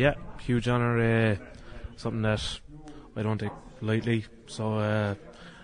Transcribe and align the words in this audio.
yeah, 0.00 0.14
huge 0.40 0.66
honour. 0.68 0.98
Uh, 0.98 1.36
something 1.96 2.22
that 2.22 2.60
I 3.16 3.22
don't 3.22 3.38
take 3.38 3.52
lightly. 3.82 4.24
So 4.46 4.74
uh, 4.74 5.14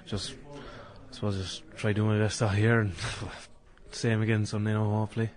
just, 0.04 0.34
I 0.52 1.14
suppose, 1.14 1.38
just 1.38 1.62
try 1.76 1.92
doing 1.92 2.18
my 2.18 2.24
best 2.24 2.42
out 2.42 2.54
here 2.54 2.80
and 2.80 2.92
same 3.90 4.20
again 4.22 4.44
Sunday, 4.44 4.72
you 4.72 4.76
know, 4.76 4.90
hopefully. 4.90 5.30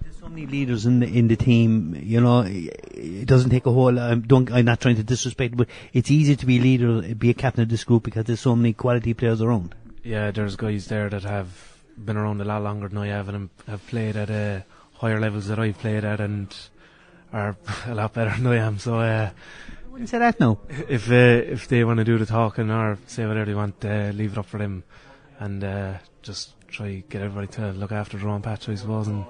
There's 0.00 0.18
so 0.18 0.28
many 0.28 0.46
leaders 0.46 0.86
in 0.86 1.00
the 1.00 1.06
in 1.06 1.28
the 1.28 1.36
team. 1.36 1.94
You 2.00 2.20
know, 2.20 2.40
it 2.46 3.26
doesn't 3.26 3.50
take 3.50 3.66
a 3.66 3.72
whole. 3.72 3.98
Um, 3.98 4.22
don't. 4.22 4.50
I'm 4.50 4.64
not 4.64 4.80
trying 4.80 4.96
to 4.96 5.02
disrespect, 5.02 5.56
but 5.56 5.68
it's 5.92 6.10
easy 6.10 6.36
to 6.36 6.46
be 6.46 6.58
a 6.58 6.62
leader, 6.62 7.14
be 7.14 7.30
a 7.30 7.34
captain 7.34 7.62
of 7.62 7.68
this 7.68 7.84
group 7.84 8.04
because 8.04 8.24
there's 8.24 8.40
so 8.40 8.56
many 8.56 8.72
quality 8.72 9.12
players 9.12 9.42
around. 9.42 9.74
Yeah, 10.04 10.30
there's 10.30 10.56
guys 10.56 10.86
there 10.86 11.10
that 11.10 11.24
have 11.24 11.76
been 11.98 12.16
around 12.16 12.40
a 12.40 12.44
lot 12.44 12.62
longer 12.62 12.88
than 12.88 12.98
I 12.98 13.08
have 13.08 13.28
and 13.28 13.50
have 13.66 13.84
played 13.88 14.16
at 14.16 14.30
uh, 14.30 14.60
higher 14.94 15.20
levels 15.20 15.48
that 15.48 15.58
I've 15.58 15.78
played 15.78 16.04
at 16.04 16.20
and 16.20 16.54
are 17.32 17.56
a 17.86 17.94
lot 17.94 18.12
better 18.14 18.30
than 18.36 18.46
I 18.46 18.56
am. 18.56 18.78
So. 18.78 18.98
Uh, 19.00 19.30
I 19.84 19.90
wouldn't 19.90 20.10
say 20.10 20.18
that 20.18 20.38
now. 20.38 20.58
If 20.88 21.10
uh, 21.10 21.14
if 21.14 21.66
they 21.68 21.82
want 21.82 21.98
to 21.98 22.04
do 22.04 22.18
the 22.18 22.26
talking 22.26 22.70
or 22.70 22.98
say 23.06 23.26
whatever 23.26 23.46
they 23.46 23.54
want, 23.54 23.84
uh, 23.84 24.10
leave 24.14 24.32
it 24.32 24.38
up 24.38 24.46
for 24.46 24.58
them, 24.58 24.84
and 25.40 25.64
uh, 25.64 25.94
just 26.22 26.54
try 26.68 27.02
get 27.08 27.22
everybody 27.22 27.48
to 27.48 27.72
look 27.72 27.90
after 27.92 28.18
their 28.18 28.28
own 28.28 28.42
patch, 28.42 28.68
I 28.68 28.74
suppose, 28.74 29.08
and 29.08 29.24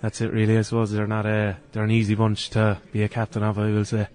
that's 0.00 0.20
it 0.20 0.32
really. 0.32 0.56
I 0.56 0.62
suppose 0.62 0.92
they're 0.92 1.06
not 1.06 1.26
a 1.26 1.56
they're 1.72 1.84
an 1.84 1.90
easy 1.90 2.14
bunch 2.14 2.50
to 2.50 2.80
be 2.92 3.02
a 3.02 3.08
captain 3.08 3.42
of. 3.42 3.58
I 3.58 3.70
will 3.70 3.84
say. 3.84 4.08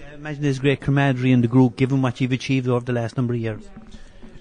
Yeah, 0.00 0.14
imagine 0.14 0.42
there's 0.42 0.60
great 0.60 0.80
camaraderie 0.80 1.32
in 1.32 1.40
the 1.40 1.48
group, 1.48 1.76
given 1.76 2.00
what 2.00 2.20
you've 2.20 2.32
achieved 2.32 2.68
over 2.68 2.84
the 2.84 2.92
last 2.92 3.16
number 3.16 3.34
of 3.34 3.40
years. 3.40 3.68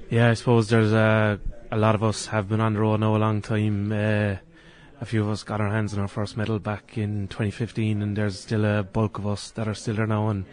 Yeah, 0.10 0.30
I 0.30 0.36
suppose 0.36 0.70
there's 0.70 0.94
a 0.94 1.40
a 1.72 1.78
lot 1.78 1.96
of 1.96 2.04
us 2.04 2.28
have 2.28 2.48
been 2.48 2.62
on 2.62 2.76
the 2.76 2.80
road 2.80 3.00
now 3.00 3.16
a 3.16 3.18
long 3.18 3.42
time. 3.42 3.92
Uh, 5.04 5.06
a 5.06 5.06
few 5.06 5.22
of 5.22 5.30
us 5.30 5.44
got 5.44 5.60
our 5.60 5.70
hands 5.70 5.94
on 5.94 6.00
our 6.00 6.08
first 6.08 6.38
medal 6.38 6.60
back 6.60 6.98
in 6.98 7.28
2015, 7.28 8.02
and 8.02 8.16
there's 8.16 8.40
still 8.40 8.64
a 8.64 8.84
bulk 8.84 9.18
of 9.18 9.28
us 9.28 9.52
that 9.52 9.68
are 9.68 9.74
still 9.74 9.96
there 9.96 10.08
now, 10.08 10.30
and 10.30 10.46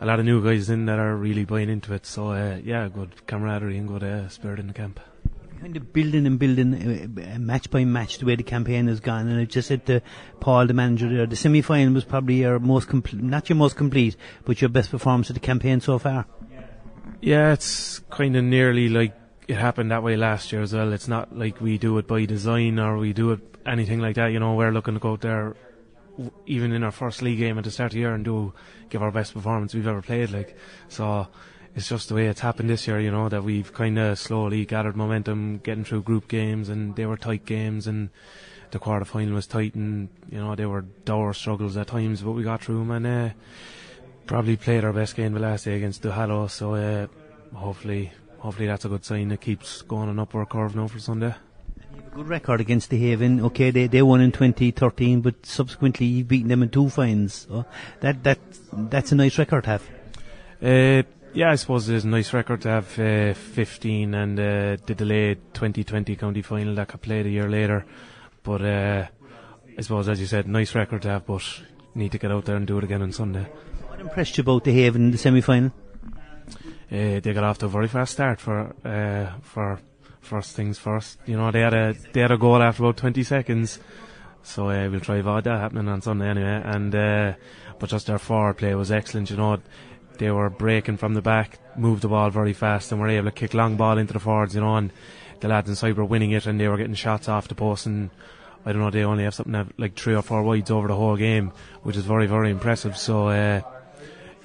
a 0.00 0.06
lot 0.06 0.20
of 0.20 0.24
new 0.24 0.42
guys 0.42 0.70
in 0.70 0.86
that 0.86 0.98
are 1.00 1.16
really 1.16 1.44
buying 1.44 1.68
into 1.68 1.92
it. 1.92 2.06
So 2.06 2.30
uh, 2.30 2.60
yeah, 2.62 2.88
good 2.88 3.26
camaraderie 3.26 3.76
and 3.76 3.88
good 3.88 4.04
uh, 4.04 4.28
spirit 4.28 4.60
in 4.60 4.68
the 4.68 4.74
camp. 4.74 5.00
Kind 5.60 5.76
of 5.76 5.92
building 5.92 6.24
and 6.24 6.38
building 6.38 7.18
uh, 7.18 7.38
match 7.40 7.68
by 7.68 7.84
match 7.84 8.18
the 8.18 8.26
way 8.26 8.36
the 8.36 8.44
campaign 8.44 8.86
has 8.86 9.00
gone, 9.00 9.26
and 9.26 9.40
I 9.40 9.44
just 9.44 9.66
said 9.66 9.84
to 9.86 10.00
Paul, 10.38 10.68
the 10.68 10.74
manager 10.74 11.12
there, 11.12 11.26
the 11.26 11.34
semi 11.34 11.60
final 11.60 11.92
was 11.94 12.04
probably 12.04 12.42
your 12.42 12.60
most 12.60 12.88
complete, 12.88 13.20
not 13.20 13.48
your 13.48 13.56
most 13.56 13.76
complete, 13.76 14.16
but 14.44 14.60
your 14.60 14.68
best 14.68 14.92
performance 14.92 15.30
of 15.30 15.34
the 15.34 15.40
campaign 15.40 15.80
so 15.80 15.98
far. 15.98 16.26
Yeah, 17.20 17.52
it's 17.52 17.98
kind 18.10 18.36
of 18.36 18.44
nearly 18.44 18.88
like 18.88 19.14
it 19.48 19.56
happened 19.56 19.90
that 19.90 20.02
way 20.02 20.16
last 20.16 20.52
year 20.52 20.62
as 20.62 20.72
well. 20.72 20.92
It's 20.92 21.08
not 21.08 21.36
like 21.36 21.60
we 21.60 21.78
do 21.78 21.98
it 21.98 22.06
by 22.06 22.24
design 22.24 22.78
or 22.78 22.98
we 22.98 23.12
do 23.12 23.32
it 23.32 23.40
anything 23.64 24.00
like 24.00 24.16
that. 24.16 24.28
You 24.28 24.40
know, 24.40 24.54
we're 24.54 24.72
looking 24.72 24.94
to 24.94 25.00
go 25.00 25.12
out 25.12 25.20
there, 25.20 25.56
even 26.46 26.72
in 26.72 26.82
our 26.82 26.90
first 26.90 27.22
league 27.22 27.38
game 27.38 27.58
at 27.58 27.64
the 27.64 27.70
start 27.70 27.88
of 27.88 27.94
the 27.94 28.00
year, 28.00 28.14
and 28.14 28.24
do 28.24 28.52
give 28.90 29.02
our 29.02 29.10
best 29.10 29.34
performance 29.34 29.74
we've 29.74 29.86
ever 29.86 30.02
played. 30.02 30.30
Like, 30.30 30.56
so 30.88 31.28
it's 31.74 31.88
just 31.88 32.08
the 32.08 32.14
way 32.14 32.26
it's 32.26 32.40
happened 32.40 32.70
this 32.70 32.86
year. 32.88 32.98
You 32.98 33.10
know 33.10 33.28
that 33.28 33.44
we've 33.44 33.72
kind 33.72 33.98
of 33.98 34.18
slowly 34.18 34.64
gathered 34.64 34.96
momentum, 34.96 35.58
getting 35.58 35.84
through 35.84 36.02
group 36.02 36.28
games, 36.28 36.68
and 36.68 36.96
they 36.96 37.06
were 37.06 37.16
tight 37.16 37.44
games, 37.44 37.86
and 37.86 38.10
the 38.72 38.78
quarter 38.80 39.04
final 39.04 39.34
was 39.34 39.46
tight, 39.46 39.74
and 39.74 40.08
you 40.30 40.38
know 40.38 40.56
they 40.56 40.66
were 40.66 40.82
dour 41.04 41.32
struggles 41.34 41.76
at 41.76 41.86
times, 41.86 42.22
but 42.22 42.32
we 42.32 42.42
got 42.42 42.62
through 42.62 42.78
them 42.80 42.90
and. 42.90 43.06
Uh, 43.06 43.34
probably 44.26 44.56
played 44.56 44.84
our 44.84 44.92
best 44.92 45.14
game 45.14 45.32
the 45.32 45.38
last 45.38 45.66
day 45.66 45.76
against 45.76 46.02
Duhallow, 46.02 46.50
so 46.50 46.74
uh, 46.74 47.06
hopefully 47.56 48.10
hopefully 48.38 48.66
that's 48.66 48.84
a 48.84 48.88
good 48.88 49.04
sign. 49.04 49.30
It 49.30 49.40
keeps 49.40 49.82
going 49.82 50.08
an 50.08 50.18
upward 50.18 50.48
curve 50.48 50.74
now 50.76 50.86
for 50.86 50.98
Sunday. 50.98 51.34
You 51.94 52.02
have 52.02 52.12
a 52.12 52.16
good 52.16 52.28
record 52.28 52.60
against 52.60 52.90
the 52.90 52.98
Haven. 52.98 53.40
Okay, 53.40 53.70
they 53.70 53.86
they 53.86 54.02
won 54.02 54.20
in 54.20 54.32
2013, 54.32 55.20
but 55.20 55.44
subsequently 55.44 56.06
you've 56.06 56.28
beaten 56.28 56.48
them 56.48 56.62
in 56.62 56.68
two 56.68 56.88
finals. 56.88 57.46
So 57.48 57.64
that 58.00 58.22
that 58.24 58.38
that's 58.72 59.12
a 59.12 59.14
nice 59.14 59.38
record 59.38 59.64
to 59.64 59.70
have. 59.70 59.82
Uh, 60.62 61.02
yeah, 61.34 61.50
I 61.50 61.56
suppose 61.56 61.88
it 61.88 61.96
is 61.96 62.04
a 62.04 62.08
nice 62.08 62.32
record 62.32 62.62
to 62.62 62.68
have 62.68 62.98
uh, 62.98 63.34
15 63.34 64.14
and 64.14 64.40
uh, 64.40 64.76
the 64.86 64.94
delayed 64.96 65.38
2020 65.52 66.16
county 66.16 66.40
final 66.40 66.74
that 66.76 66.88
got 66.88 67.02
played 67.02 67.26
a 67.26 67.28
year 67.28 67.48
later. 67.48 67.84
But 68.42 68.62
uh, 68.62 69.06
I 69.76 69.80
suppose, 69.82 70.08
as 70.08 70.18
you 70.18 70.26
said, 70.26 70.48
nice 70.48 70.74
record 70.74 71.02
to 71.02 71.08
have, 71.08 71.26
but 71.26 71.42
need 71.94 72.12
to 72.12 72.18
get 72.18 72.30
out 72.30 72.46
there 72.46 72.56
and 72.56 72.66
do 72.66 72.78
it 72.78 72.84
again 72.84 73.02
on 73.02 73.12
Sunday. 73.12 73.46
What 73.88 74.00
impressed 74.00 74.38
you 74.38 74.42
about 74.42 74.64
the 74.64 74.72
Haven 74.72 75.06
in 75.06 75.10
the 75.10 75.18
semi-final? 75.18 75.72
Uh, 76.90 77.18
they 77.18 77.32
got 77.32 77.42
off 77.42 77.58
to 77.58 77.66
a 77.66 77.68
very 77.68 77.88
fast 77.88 78.12
start 78.12 78.40
for 78.40 78.74
uh, 78.84 79.38
for 79.42 79.80
first 80.20 80.54
things 80.54 80.78
first. 80.78 81.18
You 81.26 81.36
know, 81.36 81.50
they 81.50 81.60
had 81.60 81.74
a 81.74 81.94
they 82.12 82.20
had 82.20 82.30
a 82.30 82.38
goal 82.38 82.62
after 82.62 82.84
about 82.84 82.96
20 82.98 83.22
seconds. 83.24 83.80
So 84.42 84.70
uh, 84.70 84.88
we'll 84.88 85.00
try 85.00 85.16
avoid 85.16 85.44
that 85.44 85.58
happening 85.58 85.88
on 85.88 86.02
Sunday 86.02 86.28
anyway. 86.28 86.62
And 86.64 86.94
uh, 86.94 87.32
but 87.80 87.90
just 87.90 88.06
their 88.06 88.18
forward 88.18 88.58
play 88.58 88.74
was 88.76 88.92
excellent. 88.92 89.30
You 89.30 89.36
know, 89.36 89.58
they 90.18 90.30
were 90.30 90.48
breaking 90.48 90.98
from 90.98 91.14
the 91.14 91.22
back, 91.22 91.58
moved 91.76 92.02
the 92.02 92.08
ball 92.08 92.30
very 92.30 92.52
fast, 92.52 92.92
and 92.92 93.00
were 93.00 93.08
able 93.08 93.26
to 93.26 93.32
kick 93.32 93.54
long 93.54 93.76
ball 93.76 93.98
into 93.98 94.12
the 94.12 94.20
forwards. 94.20 94.54
You 94.54 94.60
know, 94.60 94.76
and 94.76 94.92
the 95.40 95.48
lads 95.48 95.68
inside 95.68 95.96
were 95.96 96.04
winning 96.04 96.30
it, 96.30 96.46
and 96.46 96.60
they 96.60 96.68
were 96.68 96.76
getting 96.76 96.94
shots 96.94 97.28
off 97.28 97.48
the 97.48 97.56
post. 97.56 97.86
And 97.86 98.10
I 98.64 98.70
don't 98.70 98.80
know, 98.80 98.90
they 98.90 99.02
only 99.02 99.24
have 99.24 99.34
something 99.34 99.72
like 99.76 99.96
three 99.96 100.14
or 100.14 100.22
four 100.22 100.44
wides 100.44 100.70
over 100.70 100.86
the 100.86 100.94
whole 100.94 101.16
game, 101.16 101.50
which 101.82 101.96
is 101.96 102.04
very 102.04 102.28
very 102.28 102.50
impressive. 102.50 102.96
So. 102.96 103.28
Uh, 103.28 103.62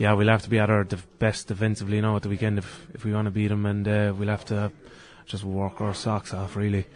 yeah, 0.01 0.13
we'll 0.13 0.29
have 0.29 0.41
to 0.41 0.49
be 0.49 0.57
at 0.57 0.71
our 0.71 0.83
def- 0.83 1.07
best 1.19 1.47
defensively 1.47 2.01
now 2.01 2.15
at 2.15 2.23
the 2.23 2.29
weekend 2.29 2.57
if, 2.57 2.87
if 2.91 3.05
we 3.05 3.13
want 3.13 3.27
to 3.27 3.31
beat 3.31 3.49
them, 3.49 3.67
and 3.67 3.87
uh, 3.87 4.11
we'll 4.17 4.29
have 4.29 4.43
to 4.45 4.71
just 5.27 5.43
work 5.43 5.79
our 5.79 5.93
socks 5.93 6.33
off 6.33 6.55
really. 6.55 6.87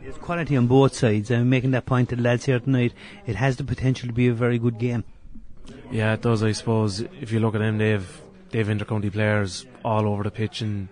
There's 0.00 0.16
quality 0.16 0.56
on 0.56 0.68
both 0.68 0.94
sides. 0.94 1.30
I'm 1.30 1.50
making 1.50 1.72
that 1.72 1.84
point 1.84 2.08
to 2.08 2.16
the 2.16 2.22
lads 2.22 2.46
here 2.46 2.60
tonight. 2.60 2.94
It 3.26 3.36
has 3.36 3.58
the 3.58 3.64
potential 3.64 4.08
to 4.08 4.14
be 4.14 4.28
a 4.28 4.32
very 4.32 4.58
good 4.58 4.78
game. 4.78 5.04
Yeah, 5.90 6.14
it 6.14 6.22
does. 6.22 6.42
I 6.42 6.52
suppose 6.52 7.00
if 7.00 7.30
you 7.30 7.40
look 7.40 7.54
at 7.54 7.58
them, 7.58 7.76
they've 7.76 8.22
they've 8.52 8.66
intercounty 8.66 9.12
players 9.12 9.66
all 9.84 10.08
over 10.08 10.22
the 10.22 10.30
pitch 10.30 10.62
and 10.62 10.88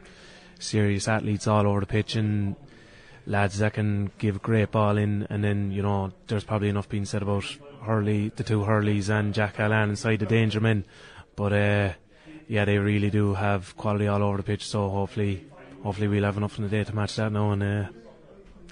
serious 0.59 1.09
athletes 1.09 1.47
all 1.47 1.66
over 1.66 1.81
the 1.81 1.87
pitch 1.87 2.15
and 2.16 2.56
lads 3.26 3.59
that 3.59 3.75
can 3.75 4.10
give 4.19 4.42
great 4.42 4.70
ball 4.70 4.97
in. 4.97 5.26
And 5.28 5.44
then 5.44 5.72
you 5.72 5.82
know, 5.82 6.12
there's 6.28 6.44
probably 6.44 6.69
enough 6.69 6.88
being 6.88 7.04
said 7.04 7.22
about 7.22 7.44
Hurley, 7.82 8.32
the 8.34 8.44
two 8.44 8.60
Hurleys 8.60 9.09
and 9.09 9.34
Jack 9.34 9.60
Allan 9.60 9.91
inside 9.91 10.20
the 10.20 10.26
danger 10.26 10.60
men. 10.60 10.84
But 11.34 11.53
uh, 11.53 11.92
yeah, 12.48 12.65
they 12.65 12.78
really 12.78 13.10
do 13.10 13.34
have 13.34 13.76
quality 13.76 14.06
all 14.06 14.22
over 14.22 14.38
the 14.38 14.42
pitch. 14.42 14.66
So 14.66 14.88
hopefully, 14.88 15.47
hopefully 15.82 16.09
we'll 16.09 16.25
have 16.25 16.36
enough 16.36 16.59
in 16.59 16.65
the 16.65 16.70
day 16.70 16.84
to 16.84 16.94
match 16.94 17.16
that 17.16 17.32
now 17.32 17.50
and 17.50 17.62
uh, 17.62 17.88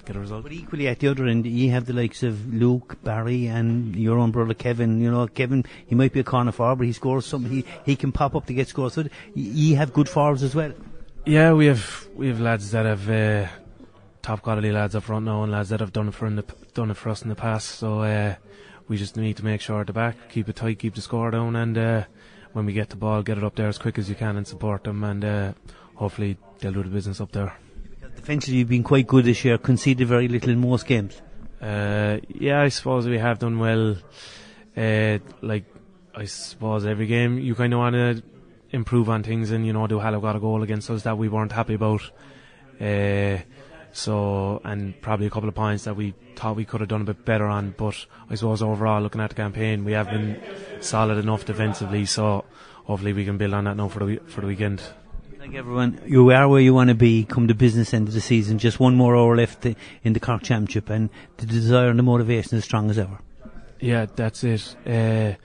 get 0.05 0.15
a 0.15 0.19
result. 0.19 0.43
But 0.43 0.51
equally 0.51 0.87
at 0.87 0.99
the 0.99 1.09
other 1.09 1.25
end, 1.25 1.45
you 1.45 1.71
have 1.71 1.85
the 1.85 1.93
likes 1.93 2.23
of 2.23 2.53
Luke, 2.53 2.97
Barry, 3.03 3.47
and 3.47 3.95
your 3.95 4.17
own 4.17 4.31
brother 4.31 4.53
Kevin. 4.53 5.01
You 5.01 5.11
know, 5.11 5.27
Kevin, 5.27 5.65
he 5.87 5.95
might 5.95 6.13
be 6.13 6.21
a 6.21 6.23
corner 6.23 6.51
forward, 6.51 6.77
but 6.77 6.87
he 6.87 6.93
scores 6.93 7.25
something. 7.25 7.51
He 7.51 7.65
he 7.85 7.95
can 7.95 8.11
pop 8.11 8.35
up 8.35 8.45
to 8.47 8.53
get 8.53 8.67
scores. 8.67 8.93
So 8.93 9.05
you 9.33 9.75
have 9.75 9.93
good 9.93 10.09
forwards 10.09 10.43
as 10.43 10.55
well. 10.55 10.73
Yeah, 11.25 11.53
we 11.53 11.65
have 11.65 12.07
we 12.15 12.27
have 12.27 12.39
lads 12.39 12.71
that 12.71 12.85
have 12.85 13.09
uh, 13.09 13.47
top 14.25 14.41
quality 14.41 14.71
lads 14.71 14.95
up 14.95 15.03
front 15.03 15.25
now, 15.25 15.43
and 15.43 15.51
lads 15.51 15.69
that 15.69 15.79
have 15.79 15.93
done 15.93 16.07
it 16.07 16.15
for 16.15 16.25
in 16.25 16.35
the, 16.35 16.43
done 16.73 16.89
it 16.89 16.97
for 16.97 17.09
us 17.09 17.21
in 17.21 17.29
the 17.29 17.35
past. 17.35 17.69
So 17.75 18.01
uh, 18.01 18.35
we 18.87 18.97
just 18.97 19.15
need 19.15 19.37
to 19.37 19.45
make 19.45 19.61
sure 19.61 19.81
at 19.81 19.87
the 19.87 19.93
back, 19.93 20.29
keep 20.29 20.49
it 20.49 20.55
tight, 20.55 20.79
keep 20.79 20.95
the 20.95 21.01
score 21.01 21.29
down, 21.29 21.55
and 21.55 21.77
uh, 21.77 22.03
when 22.53 22.65
we 22.65 22.73
get 22.73 22.89
the 22.89 22.95
ball, 22.95 23.21
get 23.21 23.37
it 23.37 23.43
up 23.43 23.55
there 23.55 23.67
as 23.67 23.77
quick 23.77 23.99
as 23.99 24.09
you 24.09 24.15
can 24.15 24.35
and 24.35 24.47
support 24.47 24.83
them, 24.83 25.03
and 25.03 25.23
uh, 25.23 25.53
hopefully 25.93 26.37
they'll 26.59 26.73
do 26.73 26.81
the 26.81 26.89
business 26.89 27.21
up 27.21 27.31
there. 27.33 27.53
Defensively, 28.15 28.57
you've 28.57 28.69
been 28.69 28.83
quite 28.83 29.05
good 29.05 29.25
this 29.25 29.45
year. 29.45 29.59
Conceded 29.59 30.07
very 30.07 30.27
little 30.27 30.49
in 30.49 30.59
most 30.59 30.87
games. 30.87 31.21
Uh, 31.61 32.17
yeah, 32.27 32.61
I 32.61 32.69
suppose 32.69 33.07
we 33.07 33.19
have 33.19 33.37
done 33.37 33.59
well. 33.59 33.95
Uh, 34.75 35.19
like 35.41 35.65
I 36.15 36.25
suppose 36.25 36.85
every 36.85 37.05
game 37.05 37.37
you 37.37 37.53
kind 37.53 37.73
of 37.73 37.79
want 37.79 37.95
to 37.95 38.23
improve 38.71 39.07
on 39.07 39.21
things, 39.21 39.51
and 39.51 39.67
you 39.67 39.73
know, 39.73 39.85
Duhallow 39.85 40.19
got 40.19 40.35
a 40.35 40.39
goal 40.39 40.63
against 40.63 40.89
us 40.89 41.03
that 41.03 41.15
we 41.15 41.29
weren't 41.29 41.51
happy 41.51 41.75
about. 41.75 42.01
Uh, 42.81 43.37
so, 43.95 44.59
and 44.65 44.99
probably 45.01 45.25
a 45.25 45.29
couple 45.29 45.47
of 45.47 45.55
points 45.55 45.85
that 45.85 45.95
we 45.95 46.13
thought 46.35 46.57
we 46.57 46.65
could 46.65 46.81
have 46.81 46.89
done 46.89 47.01
a 47.01 47.05
bit 47.05 47.23
better 47.23 47.45
on. 47.45 47.73
But 47.77 48.05
I 48.29 48.35
suppose 48.35 48.61
overall, 48.61 49.01
looking 49.01 49.21
at 49.21 49.29
the 49.29 49.35
campaign, 49.35 49.85
we 49.85 49.93
have 49.93 50.09
been 50.09 50.41
solid 50.81 51.17
enough 51.17 51.45
defensively. 51.45 52.05
So, 52.05 52.43
hopefully, 52.83 53.13
we 53.13 53.23
can 53.23 53.37
build 53.37 53.53
on 53.53 53.63
that 53.63 53.77
now 53.77 53.87
for 53.87 54.05
the 54.05 54.17
for 54.27 54.41
the 54.41 54.47
weekend. 54.47 54.81
Like 55.39 55.53
everyone, 55.53 56.01
you 56.05 56.29
are 56.31 56.49
where 56.49 56.59
you 56.59 56.73
want 56.73 56.89
to 56.89 56.95
be 56.95 57.23
come 57.23 57.47
the 57.47 57.53
business 57.53 57.93
end 57.93 58.09
of 58.09 58.13
the 58.13 58.21
season. 58.21 58.59
Just 58.59 58.81
one 58.81 58.95
more 58.95 59.15
hour 59.15 59.35
left 59.35 59.65
in 59.65 60.13
the 60.13 60.19
Cork 60.19 60.43
Championship, 60.43 60.89
and 60.89 61.09
the 61.37 61.45
desire 61.45 61.89
and 61.89 61.97
the 61.97 62.03
motivation 62.03 62.57
is 62.57 62.65
strong 62.65 62.89
as 62.89 62.97
ever. 62.97 63.19
Yeah, 63.79 64.07
that's 64.13 64.43
it. 64.43 64.75
Uh, 64.85 65.35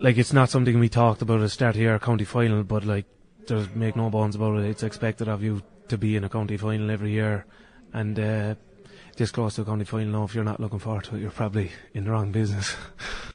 like 0.00 0.18
it's 0.18 0.34
not 0.34 0.50
something 0.50 0.78
we 0.78 0.90
talked 0.90 1.22
about 1.22 1.36
at 1.36 1.40
the 1.40 1.48
start 1.48 1.78
our 1.78 1.98
county 1.98 2.24
final, 2.24 2.62
but 2.62 2.84
like 2.84 3.06
there's 3.48 3.74
make 3.74 3.96
no 3.96 4.10
bones 4.10 4.36
about 4.36 4.58
it. 4.58 4.66
It's 4.66 4.82
expected 4.82 5.28
of 5.28 5.42
you 5.42 5.62
to 5.88 5.98
be 5.98 6.16
in 6.16 6.24
a 6.24 6.28
county 6.28 6.56
final 6.56 6.90
every 6.90 7.10
year, 7.10 7.46
and 7.92 8.18
uh, 8.18 8.54
this 9.16 9.30
close 9.30 9.56
to 9.56 9.62
a 9.62 9.64
county 9.64 9.84
final 9.84 10.24
if 10.24 10.34
you're 10.34 10.44
not 10.44 10.60
looking 10.60 10.78
forward 10.78 11.04
to 11.04 11.16
it, 11.16 11.20
you're 11.20 11.30
probably 11.30 11.72
in 11.94 12.04
the 12.04 12.10
wrong 12.10 12.30
business. 12.30 12.76